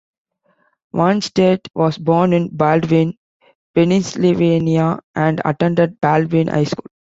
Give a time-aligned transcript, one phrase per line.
[0.95, 3.13] Wannstedt was born in Baldwin,
[3.75, 6.87] Pennsylvania and attended Baldwin High School.